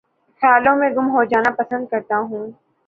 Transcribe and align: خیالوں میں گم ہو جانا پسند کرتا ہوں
خیالوں 0.41 0.75
میں 0.75 0.89
گم 0.95 1.07
ہو 1.11 1.23
جانا 1.31 1.51
پسند 1.57 1.83
کرتا 1.91 2.17
ہوں 2.21 2.45